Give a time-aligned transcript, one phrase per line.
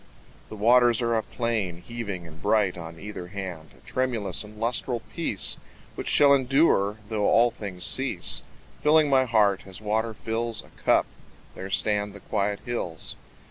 [0.49, 5.01] The waters are a plain, Heaving and bright on either hand, A tremulous and lustral
[5.13, 5.57] peace
[5.93, 8.41] Which shall endure though all things cease,
[8.81, 11.05] Filling my heart as water fills A cup.
[11.53, 13.15] There stand the quiet hills.